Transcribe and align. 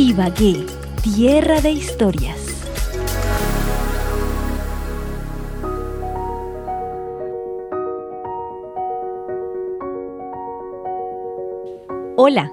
Ibagué, 0.00 0.64
tierra 1.02 1.60
de 1.60 1.72
historias. 1.72 2.36
Hola. 12.16 12.52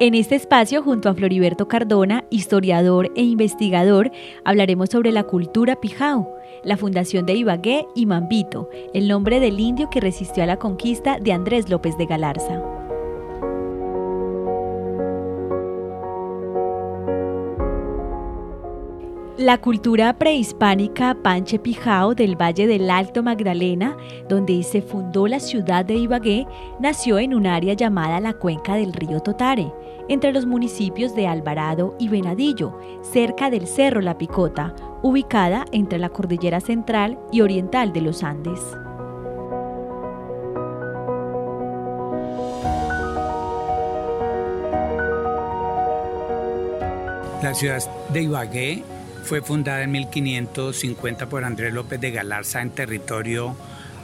En 0.00 0.14
este 0.14 0.34
espacio, 0.34 0.82
junto 0.82 1.08
a 1.08 1.14
Floriberto 1.14 1.68
Cardona, 1.68 2.24
historiador 2.28 3.12
e 3.14 3.22
investigador, 3.22 4.10
hablaremos 4.44 4.88
sobre 4.88 5.12
la 5.12 5.22
cultura 5.22 5.76
pijao, 5.76 6.28
la 6.64 6.76
fundación 6.76 7.24
de 7.24 7.34
Ibagué 7.34 7.86
y 7.94 8.06
Mambito, 8.06 8.68
el 8.94 9.06
nombre 9.06 9.38
del 9.38 9.60
indio 9.60 9.90
que 9.90 10.00
resistió 10.00 10.42
a 10.42 10.46
la 10.46 10.56
conquista 10.56 11.20
de 11.20 11.32
Andrés 11.32 11.70
López 11.70 11.96
de 11.98 12.06
Galarza. 12.06 12.79
La 19.38 19.58
cultura 19.58 20.18
prehispánica 20.18 21.14
Panche 21.22 21.58
Pijao 21.58 22.14
del 22.14 22.36
Valle 22.36 22.66
del 22.66 22.90
Alto 22.90 23.22
Magdalena, 23.22 23.96
donde 24.28 24.62
se 24.62 24.82
fundó 24.82 25.26
la 25.28 25.40
ciudad 25.40 25.84
de 25.84 25.94
Ibagué, 25.94 26.46
nació 26.78 27.18
en 27.18 27.34
un 27.34 27.46
área 27.46 27.72
llamada 27.74 28.20
la 28.20 28.34
cuenca 28.34 28.74
del 28.74 28.92
río 28.92 29.20
Totare, 29.20 29.72
entre 30.08 30.32
los 30.32 30.44
municipios 30.44 31.14
de 31.14 31.26
Alvarado 31.26 31.94
y 31.98 32.08
Venadillo, 32.08 32.78
cerca 33.02 33.48
del 33.48 33.66
Cerro 33.66 34.00
La 34.02 34.18
Picota, 34.18 34.74
ubicada 35.02 35.64
entre 35.72 35.98
la 35.98 36.10
cordillera 36.10 36.60
central 36.60 37.18
y 37.32 37.40
oriental 37.40 37.92
de 37.92 38.00
los 38.02 38.22
Andes. 38.22 38.60
La 47.42 47.54
ciudad 47.54 47.82
de 48.12 48.22
Ibagué 48.22 48.84
fue 49.24 49.42
fundada 49.42 49.82
en 49.82 49.92
1550 49.92 51.28
por 51.28 51.44
Andrés 51.44 51.72
López 51.72 52.00
de 52.00 52.10
Galarza 52.10 52.62
en 52.62 52.70
territorio 52.70 53.56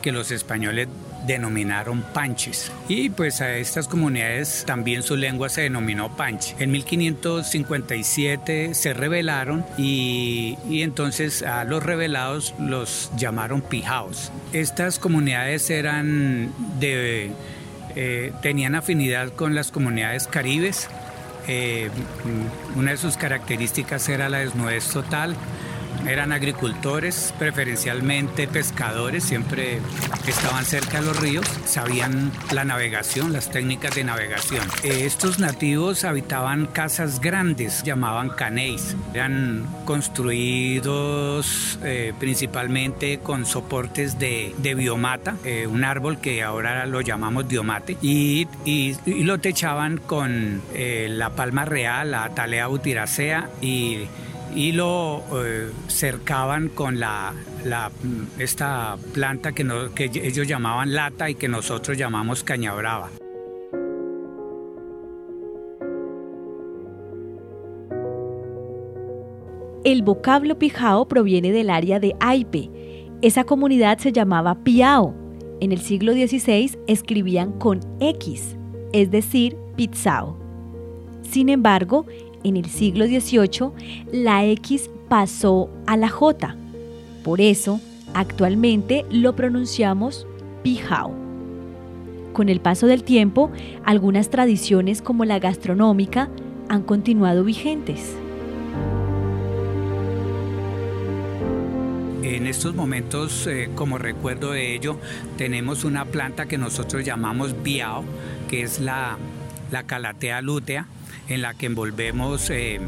que 0.03 0.13
los 0.13 0.31
españoles 0.31 0.89
denominaron 1.27 2.03
panches. 2.03 2.71
Y 2.89 3.11
pues 3.11 3.41
a 3.41 3.57
estas 3.57 3.89
comunidades 3.89 4.65
también 4.65 5.03
su 5.03 5.17
lengua 5.17 5.49
se 5.49 5.63
denominó 5.63 6.17
panche. 6.17 6.55
En 6.59 6.71
1557 6.71 8.75
se 8.75 8.95
rebelaron 8.95 9.65
y, 9.77 10.57
entonces 10.71 11.43
a 11.43 11.65
los 11.65 11.83
rebelados 11.83 12.55
los 12.61 13.11
llamaron 13.17 13.63
pijaos. 13.63 14.31
Estas 14.53 14.99
comunidades 14.99 15.71
eran 15.71 16.53
de... 16.79 17.33
Eh, 17.99 18.31
tenían 18.43 18.75
afinidad 18.75 19.31
con 19.31 19.55
las 19.55 19.73
comunidades 19.73 20.27
caribes 20.27 20.91
eh, 21.49 21.91
una 22.75 22.93
de 22.93 22.97
sus 22.97 23.17
características 23.17 24.09
era 24.09 24.29
la 24.29 24.39
desnudez 24.39 24.89
total, 24.89 25.37
eran 26.07 26.33
agricultores, 26.33 27.35
preferencialmente 27.39 28.49
pescadores, 28.49 29.25
siempre 29.25 29.81
estaban 30.27 30.65
cerca 30.65 31.01
de 31.01 31.07
los 31.07 31.21
ríos, 31.21 31.47
sabían 31.65 32.33
la 32.53 32.65
navegación, 32.65 33.33
las 33.33 33.51
técnicas 33.51 33.95
de 33.95 34.05
navegación. 34.05 34.67
Estos 34.83 35.39
nativos 35.39 36.05
habitaban 36.05 36.67
casas 36.67 37.21
grandes, 37.21 37.83
llamaban 37.83 38.31
canéis, 38.31 38.97
eran 39.15 39.67
construidos 39.85 41.79
eh, 41.83 42.13
principalmente 42.19 43.19
con 43.19 43.47
soportes 43.47 44.19
de, 44.19 44.55
biomata, 44.77 45.37
eh, 45.45 45.67
un 45.67 45.85
árbol 45.85 46.19
que 46.19 46.43
ahora 46.43 46.87
lo 46.87 47.01
llamamos 47.01 47.49
diomate, 47.49 47.97
y, 48.03 48.47
lo 49.07 49.39
techaban 49.39 49.99
con 49.99 50.63
eh, 50.75 51.07
la 51.11 51.31
palma 51.31 51.65
real, 51.65 52.11
la 52.11 52.29
talea 52.31 52.67
butiracea 52.67 53.49
y 53.61 54.07
y 54.57 54.73
lo 54.73 55.23
eh, 55.35 55.71
cercaban 55.87 56.71
con 56.71 56.99
la, 56.99 57.35
esta 58.39 58.97
planta 59.13 59.53
que, 59.53 59.63
ellos 60.15 60.49
llamaban 60.49 60.95
lata 60.95 61.29
y 61.29 61.35
que 61.35 61.47
nosotros 61.47 61.99
llamamos 61.99 62.43
caña 62.43 62.73
brava. 62.73 63.11
El 69.85 70.03
vocablo 70.03 70.59
pijao 70.59 71.07
proviene 71.07 71.53
del 71.53 71.69
área 71.69 72.01
de 72.01 72.17
Aipe. 72.19 72.71
Esa 73.21 73.45
comunidad 73.45 73.99
se 73.99 74.11
llamaba 74.11 74.65
Piao. 74.65 75.15
En 75.61 75.71
el 75.71 75.81
siglo 75.81 76.13
XVI 76.13 76.79
escribían 76.87 77.53
con 77.53 77.81
X, 78.01 78.57
es 78.93 79.11
decir, 79.11 79.55
Pizzao. 79.77 80.47
Sin 81.23 81.49
embargo, 81.49 82.07
en 82.47 82.57
el 82.57 82.67
siglo 82.67 83.07
XVIII, 83.07 83.73
la 84.13 84.45
X 84.45 84.89
pasó 85.09 85.69
a 85.87 85.97
la 85.97 86.09
J. 86.09 86.55
Por 87.25 87.41
eso, 87.41 87.81
actualmente 88.15 89.05
lo 89.11 89.35
pronunciamos 89.35 90.29
pijao. 90.63 91.13
Con 92.33 92.49
el 92.49 92.61
paso 92.61 92.87
del 92.87 93.03
tiempo, 93.03 93.51
algunas 93.85 94.31
tradiciones 94.31 95.03
como 95.03 95.25
la 95.25 95.41
gastronómica 95.41 96.29
han 96.69 96.83
continuado 96.83 97.43
vigentes. 97.43 98.17
En 102.23 102.47
estos 102.47 102.75
momentos, 102.77 103.47
eh, 103.49 103.71
como 103.75 103.99
recuerdo 103.99 104.53
de 104.53 104.75
ello, 104.75 104.99
tenemos 105.37 105.83
una 105.83 106.05
planta 106.05 106.47
que 106.47 106.59
nosotros 106.59 107.05
llamamos 107.05 107.61
biao, 107.63 108.05
que 108.49 108.63
es 108.63 108.79
la, 108.81 109.17
la 109.73 109.85
calatea 109.85 110.43
lútea, 110.43 110.87
en 111.29 111.43
la 111.43 111.55
que 111.55 111.67
envolvemos, 111.67 112.51
eh, 112.51 112.81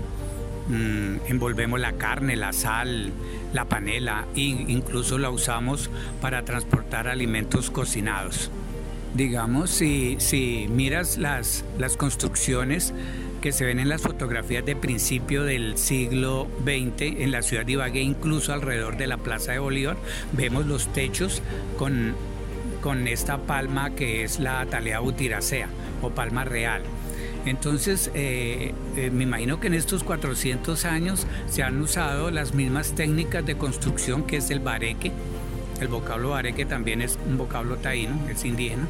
mm, 0.69 1.29
envolvemos 1.29 1.81
la 1.81 1.93
carne, 1.95 2.37
la 2.37 2.53
sal, 2.53 3.13
la 3.53 3.65
panela 3.65 4.27
e 4.35 4.41
incluso 4.41 5.19
la 5.19 5.31
usamos 5.31 5.91
para 6.21 6.45
transportar 6.45 7.09
alimentos 7.09 7.71
cocinados. 7.71 8.51
Digamos, 9.15 9.71
si, 9.71 10.67
miras 10.71 11.17
las, 11.17 11.65
las 11.79 11.97
construcciones 11.97 12.93
que 13.41 13.53
se 13.53 13.65
ven 13.65 13.79
en 13.79 13.89
las 13.89 14.03
fotografías 14.03 14.65
de 14.67 14.77
principio 14.77 15.45
del 15.45 15.79
siglo 15.79 16.49
XX 16.65 17.21
en 17.21 17.31
la 17.31 17.43
ciudad 17.43 17.65
de 17.65 17.73
Ibagué, 17.73 18.03
incluso 18.03 18.53
alrededor 18.53 18.97
de 18.97 19.07
la 19.07 19.17
Plaza 19.17 19.53
de 19.53 19.61
Bolívar, 19.61 19.97
vemos 20.33 20.67
los 20.67 20.93
techos 20.93 21.43
con, 21.79 22.15
con 22.83 23.09
esta 23.09 23.39
palma 23.39 23.91
que 23.91 24.25
es 24.25 24.41
la 24.41 24.67
talea 24.67 25.01
butiracea 25.01 25.69
o 26.03 26.11
palma 26.11 26.45
real. 26.45 26.83
Entonces, 27.49 28.11
eh, 28.15 28.75
eh, 28.97 29.11
me 29.11 29.25
imagino 29.25 29.59
que 29.59 29.69
en 29.69 29.75
estos 29.75 30.05
400 30.05 30.85
años 30.85 31.27
se 31.49 31.63
han 31.63 31.81
usado 31.81 32.31
las 32.31 32.55
mismas 32.55 32.95
técnicas 32.95 33.45
de 33.47 33.57
construcción 33.57 34.25
que 34.25 34.37
es 34.37 34.51
el 34.51 34.61
bareque. 34.61 35.13
El 35.81 35.89
vocablo 35.89 36.31
bareque 36.31 36.67
también 36.67 37.01
es 37.01 37.19
un 37.27 37.39
vocablo 37.39 37.77
taíno, 37.77 38.29
es 38.29 38.45
indígena 38.45 38.87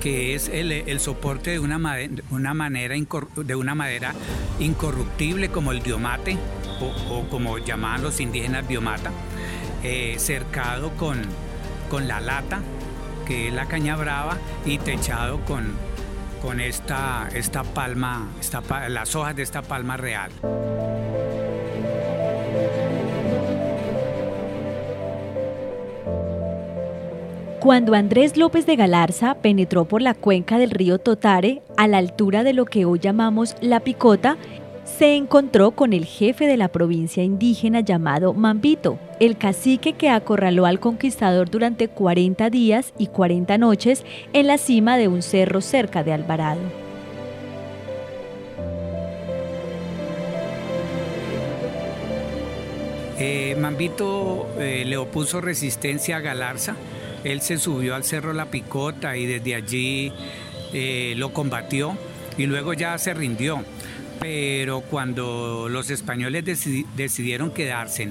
que 0.00 0.34
es 0.34 0.50
el, 0.50 1.00
soporte 1.00 1.52
de 1.52 1.58
una, 1.58 1.78
madera, 1.78 2.22
una 2.30 2.52
manera 2.52 2.94
de 2.94 3.54
una 3.54 3.74
madera 3.74 4.12
incorruptible 4.60 5.48
como 5.48 5.72
el 5.72 5.82
diomate 5.82 6.36
o, 7.08 7.26
como 7.30 7.56
llamaban 7.56 8.02
los 8.02 8.20
indígenas 8.20 8.68
biomata, 8.68 9.10
eh, 9.82 10.16
cercado 10.18 10.90
con, 10.98 11.22
con 11.88 12.06
la 12.06 12.20
lata, 12.20 12.60
que 13.26 13.48
es 13.48 13.54
la 13.54 13.64
caña 13.64 13.96
brava, 13.96 14.36
y 14.66 14.76
techado 14.76 15.40
con, 15.46 15.72
con 16.44 16.60
esta, 16.60 17.30
esta 17.34 17.62
palma, 17.62 18.28
las 18.90 19.16
hojas 19.16 19.34
de 19.34 19.42
esta 19.42 19.62
palma 19.62 19.96
real. 19.96 20.30
Cuando 27.60 27.94
Andrés 27.94 28.36
López 28.36 28.66
de 28.66 28.76
Galarza 28.76 29.36
penetró 29.36 29.86
por 29.86 30.02
la 30.02 30.12
cuenca 30.12 30.58
del 30.58 30.70
río 30.70 30.98
Totare, 30.98 31.62
a 31.78 31.88
la 31.88 31.96
altura 31.96 32.44
de 32.44 32.52
lo 32.52 32.66
que 32.66 32.84
hoy 32.84 32.98
llamamos 32.98 33.56
La 33.62 33.80
Picota, 33.80 34.36
se 34.84 35.16
encontró 35.16 35.72
con 35.72 35.92
el 35.92 36.04
jefe 36.04 36.46
de 36.46 36.56
la 36.56 36.68
provincia 36.68 37.22
indígena 37.22 37.80
llamado 37.80 38.34
Mambito, 38.34 38.98
el 39.18 39.36
cacique 39.36 39.94
que 39.94 40.10
acorraló 40.10 40.66
al 40.66 40.80
conquistador 40.80 41.50
durante 41.50 41.88
40 41.88 42.50
días 42.50 42.92
y 42.98 43.08
40 43.08 43.58
noches 43.58 44.04
en 44.32 44.46
la 44.46 44.58
cima 44.58 44.96
de 44.96 45.08
un 45.08 45.22
cerro 45.22 45.60
cerca 45.60 46.04
de 46.04 46.12
Alvarado. 46.12 46.60
Eh, 53.18 53.56
Mambito 53.58 54.48
eh, 54.58 54.84
le 54.84 54.96
opuso 54.96 55.40
resistencia 55.40 56.16
a 56.16 56.20
Galarza. 56.20 56.74
Él 57.22 57.40
se 57.40 57.58
subió 57.58 57.94
al 57.94 58.04
cerro 58.04 58.32
La 58.32 58.46
Picota 58.46 59.16
y 59.16 59.24
desde 59.24 59.54
allí 59.54 60.12
eh, 60.72 61.14
lo 61.16 61.32
combatió 61.32 61.96
y 62.36 62.46
luego 62.46 62.74
ya 62.74 62.98
se 62.98 63.14
rindió 63.14 63.64
pero 64.20 64.80
cuando 64.82 65.68
los 65.68 65.90
españoles 65.90 66.44
decidieron 66.96 67.50
quedarse 67.50 68.08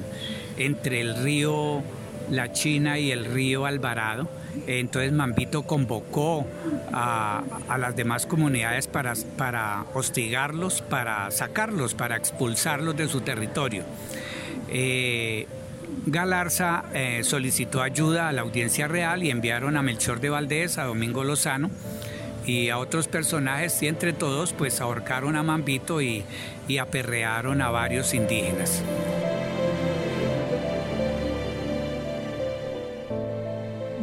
entre 0.58 1.02
el 1.02 1.16
río 1.24 1.82
La 2.30 2.52
China 2.52 3.00
y 3.00 3.12
el 3.12 3.26
río 3.26 3.66
Alvarado, 3.66 4.30
Entonces 4.68 5.12
Mambito 5.12 5.64
convocó 5.64 6.46
a, 6.92 7.44
las 7.78 7.96
demás 7.96 8.26
comunidades 8.26 8.88
para, 8.88 9.14
para, 9.38 9.86
hostigarlos, 9.94 10.82
para 10.82 11.32
sacarlos, 11.32 11.96
para 11.96 12.16
expulsarlos 12.16 12.96
de 12.96 13.08
su 13.08 13.22
territorio. 13.22 13.84
Eh, 14.70 15.48
Galarza 16.06 16.86
eh, 16.94 17.22
solicitó 17.24 17.82
ayuda 17.82 18.30
a 18.30 18.32
la 18.32 18.42
audiencia 18.42 18.88
real 18.88 19.24
y 19.24 19.32
enviaron 19.32 19.78
a 19.78 19.82
Melchor 19.82 20.20
de 20.20 20.30
Valdés, 20.30 20.78
a 20.78 20.84
Domingo 20.84 21.24
Lozano 21.24 21.70
y 22.46 22.70
a 22.70 22.78
otros 22.78 23.08
personajes 23.08 23.82
y 23.84 23.88
entre 23.88 24.14
todos 24.14 24.54
pues 24.54 24.82
ahorcaron 24.82 25.36
a 25.36 25.44
Mambito 25.44 26.02
y, 26.02 26.24
y 26.68 26.78
aperrearon 26.78 27.62
a 27.62 27.70
varios 27.70 28.14
indígenas. 28.14 28.84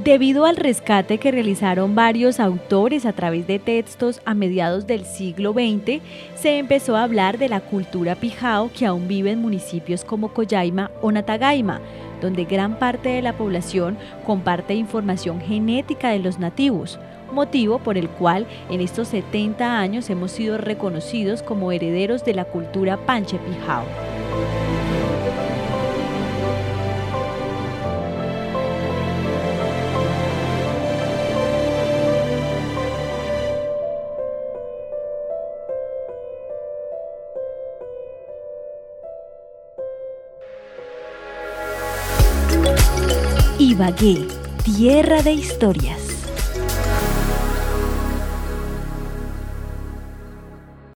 Debido 0.04 0.46
al 0.46 0.56
rescate 0.56 1.18
que 1.18 1.30
realizaron 1.30 1.94
varios 1.94 2.40
autores 2.40 3.04
a 3.04 3.12
través 3.12 3.46
de 3.46 3.58
textos 3.58 4.22
a 4.24 4.32
mediados 4.32 4.86
del 4.86 5.04
siglo 5.04 5.52
XX, 5.52 6.00
se 6.34 6.56
empezó 6.56 6.96
a 6.96 7.02
hablar 7.02 7.36
de 7.36 7.50
la 7.50 7.60
cultura 7.60 8.14
pijao 8.14 8.72
que 8.72 8.86
aún 8.86 9.08
vive 9.08 9.32
en 9.32 9.42
municipios 9.42 10.02
como 10.02 10.32
Coyaima 10.32 10.90
o 11.02 11.12
Natagaima, 11.12 11.82
donde 12.20 12.44
gran 12.44 12.78
parte 12.78 13.10
de 13.10 13.22
la 13.22 13.36
población 13.36 13.98
comparte 14.26 14.74
información 14.74 15.40
genética 15.40 16.10
de 16.10 16.18
los 16.18 16.38
nativos, 16.38 16.98
motivo 17.32 17.78
por 17.78 17.96
el 17.96 18.08
cual 18.08 18.46
en 18.70 18.80
estos 18.80 19.08
70 19.08 19.78
años 19.78 20.10
hemos 20.10 20.32
sido 20.32 20.58
reconocidos 20.58 21.42
como 21.42 21.72
herederos 21.72 22.24
de 22.24 22.34
la 22.34 22.44
cultura 22.44 22.96
panche 23.06 23.38
pijao. 23.38 24.09
Ibagué, 43.70 44.26
tierra 44.64 45.22
de 45.22 45.32
historias. 45.32 45.99